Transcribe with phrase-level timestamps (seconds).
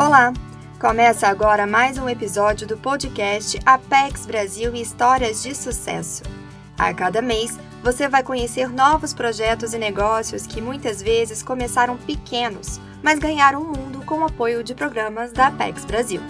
[0.00, 0.32] Olá!
[0.80, 6.22] Começa agora mais um episódio do podcast Apex Brasil Histórias de Sucesso.
[6.78, 12.80] A cada mês, você vai conhecer novos projetos e negócios que muitas vezes começaram pequenos,
[13.02, 16.22] mas ganharam o mundo com o apoio de programas da Apex Brasil.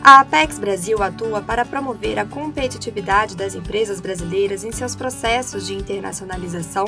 [0.00, 5.74] A Apex Brasil atua para promover a competitividade das empresas brasileiras em seus processos de
[5.74, 6.84] internacionalização,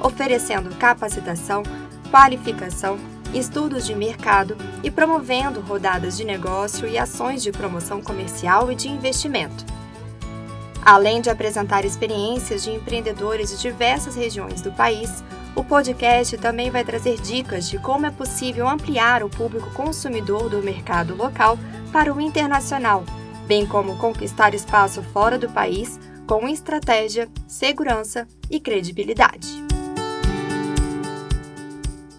[0.00, 1.64] oferecendo capacitação,
[2.12, 2.96] qualificação,
[3.34, 8.88] estudos de mercado e promovendo rodadas de negócio e ações de promoção comercial e de
[8.88, 9.64] investimento.
[10.84, 15.22] Além de apresentar experiências de empreendedores de diversas regiões do país,
[15.54, 20.62] o podcast também vai trazer dicas de como é possível ampliar o público consumidor do
[20.62, 21.58] mercado local
[21.92, 23.04] para o internacional,
[23.46, 29.67] bem como conquistar espaço fora do país com estratégia, segurança e credibilidade.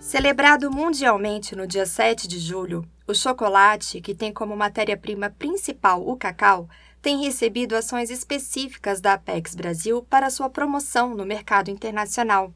[0.09, 6.17] Celebrado mundialmente no dia 7 de julho, o chocolate, que tem como matéria-prima principal o
[6.17, 6.67] cacau,
[6.99, 12.51] tem recebido ações específicas da Apex Brasil para sua promoção no mercado internacional.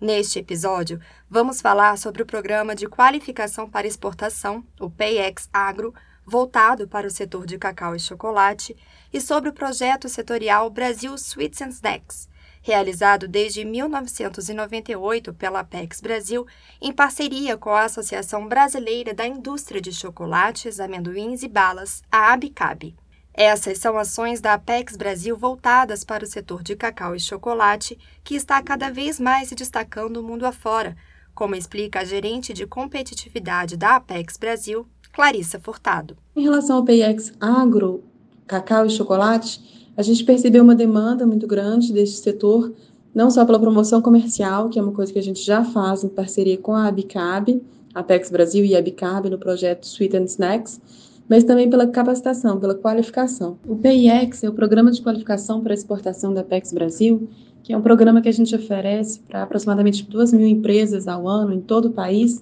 [0.00, 5.92] Neste episódio, vamos falar sobre o programa de qualificação para exportação, o PayEx Agro,
[6.24, 8.74] voltado para o setor de cacau e chocolate,
[9.12, 12.30] e sobre o projeto setorial Brasil Sweets and Snacks,
[12.62, 16.46] realizado desde 1998 pela Apex Brasil,
[16.80, 22.94] em parceria com a Associação Brasileira da Indústria de Chocolates, Amendoins e Balas, a ABCAB.
[23.32, 28.34] Essas são ações da Apex Brasil voltadas para o setor de cacau e chocolate, que
[28.34, 30.96] está cada vez mais se destacando mundo afora,
[31.34, 36.16] como explica a gerente de competitividade da Apex Brasil, Clarissa Furtado.
[36.34, 38.02] Em relação ao PX Agro,
[38.44, 42.72] cacau e chocolate, a gente percebeu uma demanda muito grande deste setor,
[43.12, 46.08] não só pela promoção comercial, que é uma coisa que a gente já faz em
[46.08, 47.60] parceria com a Abicab,
[47.92, 50.80] Apex Brasil e a Abicab no projeto Sweet and Snacks,
[51.28, 53.58] mas também pela capacitação, pela qualificação.
[53.66, 57.28] O PIX é o Programa de Qualificação para Exportação da Apex Brasil,
[57.64, 61.52] que é um programa que a gente oferece para aproximadamente 2 mil empresas ao ano
[61.52, 62.40] em todo o país,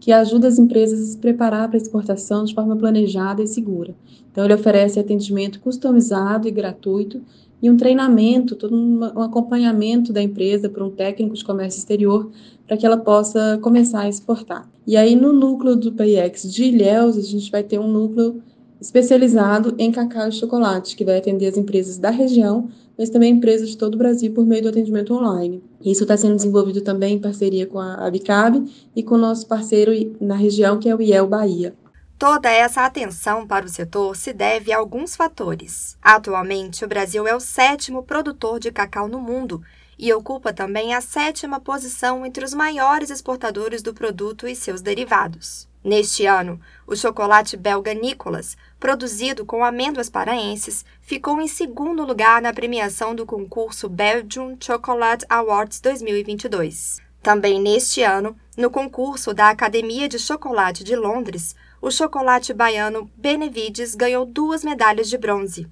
[0.00, 3.94] que ajuda as empresas a se preparar para a exportação de forma planejada e segura.
[4.30, 7.20] Então, ele oferece atendimento customizado e gratuito
[7.60, 12.30] e um treinamento, todo um, acompanhamento da empresa por um técnico de comércio exterior
[12.66, 14.68] para que ela possa começar a exportar.
[14.86, 18.40] E aí, no núcleo do PIEX de Ilhéus, a gente vai ter um núcleo
[18.80, 22.68] especializado em cacau e chocolate, que vai atender as empresas da região
[22.98, 25.62] mas também empresas de todo o Brasil por meio do atendimento online.
[25.80, 28.60] Isso está sendo desenvolvido também em parceria com a Abicab
[28.94, 31.76] e com o nosso parceiro na região, que é o IEL Bahia.
[32.18, 35.96] Toda essa atenção para o setor se deve a alguns fatores.
[36.02, 39.62] Atualmente, o Brasil é o sétimo produtor de cacau no mundo
[39.96, 45.68] e ocupa também a sétima posição entre os maiores exportadores do produto e seus derivados.
[45.82, 52.52] Neste ano, o chocolate belga Nicolas, produzido com amêndoas paraenses, ficou em segundo lugar na
[52.52, 57.00] premiação do concurso Belgium Chocolate Awards 2022.
[57.22, 63.94] Também neste ano, no concurso da Academia de Chocolate de Londres, o chocolate baiano Benevides
[63.94, 65.68] ganhou duas medalhas de bronze.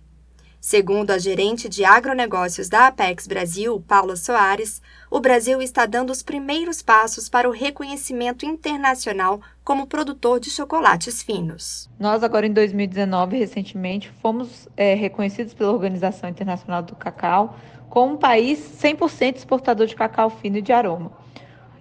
[0.67, 6.25] Segundo a gerente de agronegócios da Apex Brasil, Paula Soares, o Brasil está dando os
[6.25, 11.89] primeiros passos para o reconhecimento internacional como produtor de chocolates finos.
[12.01, 17.57] Nós, agora em 2019, recentemente, fomos é, reconhecidos pela Organização Internacional do Cacau
[17.89, 21.13] como um país 100% exportador de cacau fino e de aroma.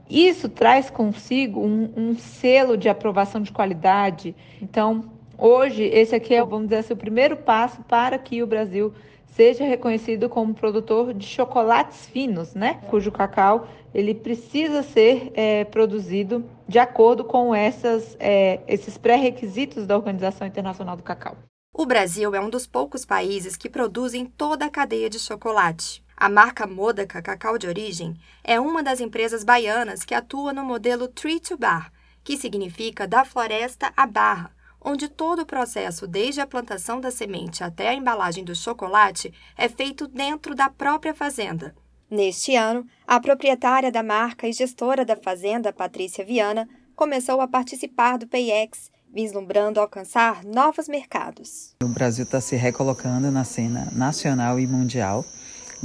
[0.07, 4.35] Isso traz consigo um, um selo de aprovação de qualidade.
[4.61, 8.93] Então, Hoje, esse aqui é, vamos dizer assim, o primeiro passo para que o Brasil
[9.27, 12.79] seja reconhecido como produtor de chocolates finos, né?
[12.89, 19.95] Cujo cacau ele precisa ser é, produzido de acordo com essas, é, esses pré-requisitos da
[19.95, 21.37] Organização Internacional do Cacau.
[21.73, 26.03] O Brasil é um dos poucos países que produzem toda a cadeia de chocolate.
[26.15, 31.09] A marca Modaca Cacau de Origem é uma das empresas baianas que atua no modelo
[31.09, 31.91] Tree to Bar,
[32.23, 34.54] que significa da floresta à barra,
[34.85, 39.67] onde todo o processo, desde a plantação da semente até a embalagem do chocolate, é
[39.67, 41.75] feito dentro da própria fazenda.
[42.09, 48.19] Neste ano, a proprietária da marca e gestora da fazenda, Patrícia Viana, começou a participar
[48.19, 51.75] do PayEx, vislumbrando alcançar novos mercados.
[51.81, 55.25] O Brasil está se recolocando na cena nacional e mundial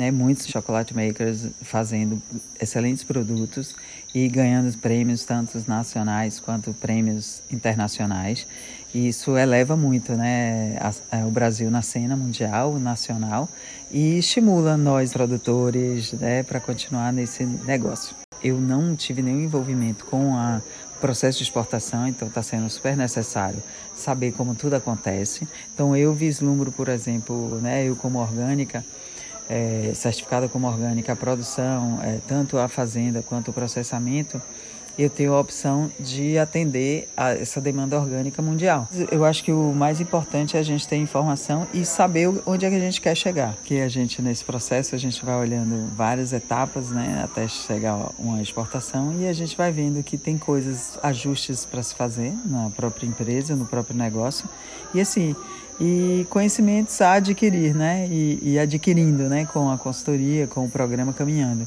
[0.00, 2.20] né, muitos chocolate makers fazendo
[2.60, 3.74] excelentes produtos
[4.14, 8.46] e ganhando prêmios tanto nacionais quanto prêmios internacionais.
[8.92, 13.48] E isso eleva muito né, a, a, o Brasil na cena mundial, nacional
[13.90, 18.16] e estimula nós produtores né, para continuar nesse negócio.
[18.42, 20.60] Eu não tive nenhum envolvimento com a
[21.00, 23.60] processo de exportação, então está sendo super necessário
[23.96, 25.48] saber como tudo acontece.
[25.74, 28.84] Então eu vislumbro, por exemplo, né, eu como orgânica,
[29.50, 34.40] é, certificada como orgânica, a produção, é, tanto a fazenda quanto o processamento,
[35.02, 38.88] eu tenho a opção de atender a essa demanda orgânica mundial.
[39.10, 42.70] Eu acho que o mais importante é a gente ter informação e saber onde é
[42.70, 43.56] que a gente quer chegar.
[43.64, 48.42] Que a gente nesse processo a gente vai olhando várias etapas, né, até chegar uma
[48.42, 53.06] exportação e a gente vai vendo que tem coisas, ajustes para se fazer na própria
[53.06, 54.48] empresa, no próprio negócio.
[54.94, 55.34] E assim,
[55.80, 58.06] e conhecimentos a adquirir, né?
[58.10, 59.46] E, e, adquirindo, né?
[59.46, 61.66] Com a consultoria, com o programa caminhando.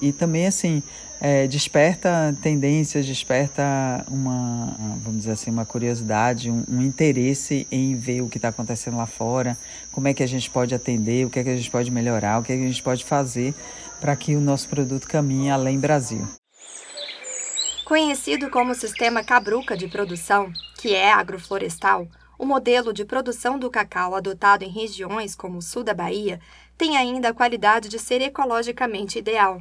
[0.00, 0.82] E também, assim,
[1.20, 8.22] é, desperta tendências, desperta uma, vamos dizer assim, uma curiosidade, um, um interesse em ver
[8.22, 9.56] o que está acontecendo lá fora,
[9.92, 12.38] como é que a gente pode atender, o que é que a gente pode melhorar,
[12.38, 13.54] o que é que a gente pode fazer
[14.00, 16.26] para que o nosso produto caminhe além Brasil.
[17.84, 22.08] Conhecido como sistema Cabruca de produção, que é agroflorestal,
[22.38, 26.40] o modelo de produção do cacau adotado em regiões como o sul da Bahia
[26.78, 29.60] tem ainda a qualidade de ser ecologicamente ideal.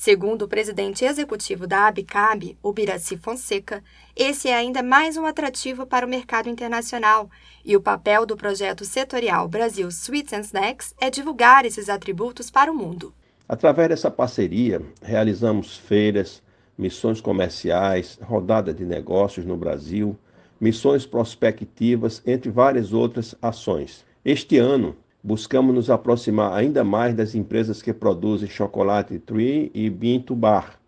[0.00, 3.82] Segundo o presidente executivo da Abicab, Ubiraci Fonseca,
[4.14, 7.28] esse é ainda mais um atrativo para o mercado internacional
[7.64, 12.70] e o papel do projeto setorial Brasil Sweets and Snacks é divulgar esses atributos para
[12.70, 13.12] o mundo.
[13.48, 16.40] Através dessa parceria, realizamos feiras,
[16.78, 20.16] missões comerciais, rodada de negócios no Brasil,
[20.60, 24.06] missões prospectivas, entre várias outras ações.
[24.24, 30.34] Este ano, buscamos nos aproximar ainda mais das empresas que produzem chocolate Tree e Binto
[30.34, 30.78] Bar,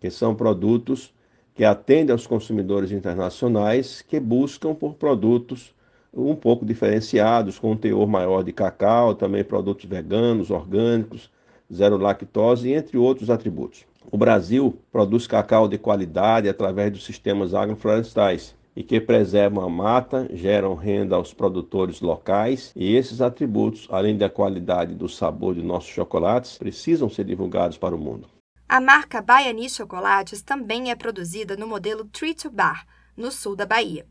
[0.00, 1.12] que são produtos
[1.54, 5.72] que atendem aos consumidores internacionais que buscam por produtos
[6.12, 11.30] um pouco diferenciados, com um teor maior de cacau, também produtos veganos, orgânicos,
[11.72, 13.84] zero lactose, entre outros atributos.
[14.10, 20.28] O Brasil produz cacau de qualidade através dos sistemas agroflorestais, e que preservam a mata,
[20.32, 25.62] geram renda aos produtores locais e esses atributos, além da qualidade e do sabor de
[25.62, 28.28] nossos chocolates, precisam ser divulgados para o mundo.
[28.68, 32.86] A marca Baiani Chocolates também é produzida no modelo Tree to Bar,
[33.16, 34.06] no sul da Bahia.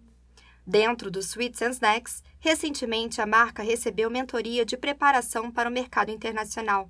[0.66, 6.10] Dentro do Sweets and Snacks, recentemente a marca recebeu mentoria de preparação para o mercado
[6.10, 6.90] internacional.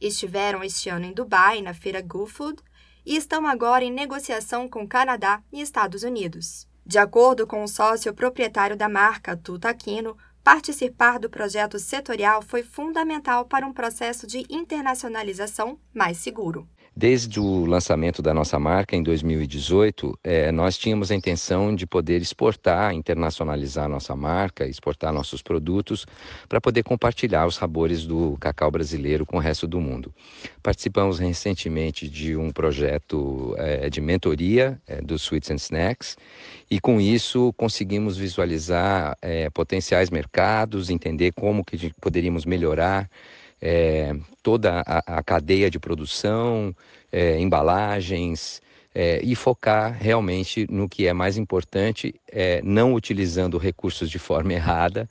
[0.00, 2.60] Estiveram este ano em Dubai, na feira GoFood,
[3.06, 6.66] e estão agora em negociação com Canadá e Estados Unidos.
[6.86, 12.62] De acordo com o sócio proprietário da marca, Tuta Aquino, participar do projeto setorial foi
[12.62, 16.68] fundamental para um processo de internacionalização mais seguro.
[16.96, 22.22] Desde o lançamento da nossa marca em 2018, é, nós tínhamos a intenção de poder
[22.22, 26.06] exportar, internacionalizar nossa marca, exportar nossos produtos,
[26.48, 30.14] para poder compartilhar os sabores do cacau brasileiro com o resto do mundo.
[30.62, 36.16] Participamos recentemente de um projeto é, de mentoria é, do Sweets and Snacks
[36.70, 43.10] e com isso conseguimos visualizar é, potenciais mercados, entender como que poderíamos melhorar
[43.66, 46.76] é, toda a, a, cadeia de produção,
[47.10, 48.60] é, embalagens,
[48.94, 54.52] é, e focar realmente no que é mais importante, é, não utilizando recursos de forma
[54.54, 55.08] errada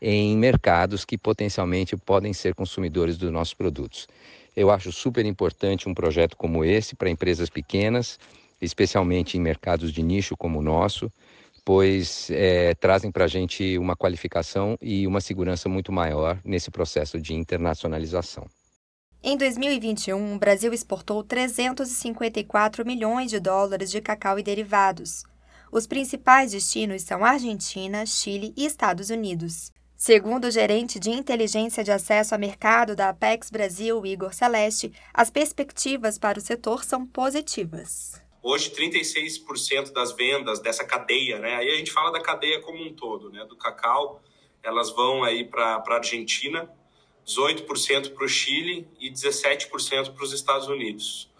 [0.00, 4.08] em mercados que potencialmente podem ser consumidores dos nossos produtos.
[4.56, 8.18] Eu acho super importante um projeto como esse para empresas pequenas,
[8.62, 11.12] especialmente em mercados de nicho como o nosso,
[11.64, 17.20] pois é, trazem para a gente uma qualificação e uma segurança muito maior nesse processo
[17.20, 18.46] de internacionalização.
[19.22, 25.24] Em 2021, o Brasil exportou 354 milhões de dólares de cacau e derivados.
[25.70, 29.70] Os principais destinos são Argentina, Chile e Estados Unidos.
[29.94, 35.30] Segundo o gerente de inteligência de acesso a mercado da Apex Brasil, Igor Celeste, as
[35.30, 38.18] perspectivas para o setor são positivas.
[38.42, 41.56] Hoje, 36% das vendas dessa cadeia, né?
[41.56, 43.44] Aí a gente fala da cadeia como um todo, né?
[43.44, 44.22] Do cacau,
[44.62, 46.70] elas vão aí para a Argentina,
[47.26, 51.30] 18% para o Chile e 17% para os Estados Unidos.